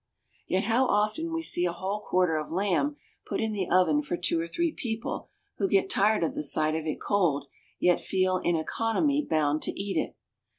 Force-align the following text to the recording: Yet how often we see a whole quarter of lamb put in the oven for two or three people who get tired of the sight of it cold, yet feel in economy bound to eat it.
Yet 0.47 0.63
how 0.63 0.87
often 0.87 1.31
we 1.31 1.43
see 1.43 1.67
a 1.67 1.71
whole 1.71 1.99
quarter 1.99 2.35
of 2.37 2.49
lamb 2.51 2.95
put 3.23 3.39
in 3.39 3.51
the 3.51 3.69
oven 3.69 4.01
for 4.01 4.17
two 4.17 4.39
or 4.39 4.47
three 4.47 4.71
people 4.71 5.29
who 5.59 5.69
get 5.69 5.91
tired 5.91 6.23
of 6.23 6.33
the 6.33 6.41
sight 6.41 6.73
of 6.73 6.87
it 6.87 6.99
cold, 6.99 7.45
yet 7.79 7.99
feel 7.99 8.37
in 8.37 8.55
economy 8.55 9.23
bound 9.23 9.61
to 9.61 9.79
eat 9.79 9.97
it. 9.97 10.15